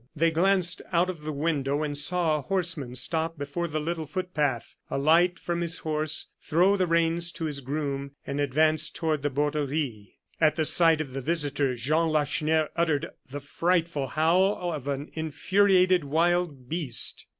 [0.15, 4.75] They glanced out of the window and saw a horseman stop before the little footpath,
[4.89, 10.17] alight from his horse, throw the reins to his groom, and advance toward the Borderie.
[10.39, 16.05] At the sight of the visitor, Jean Lacheneur uttered the frightful howl of an infuriated
[16.05, 17.27] wild beast.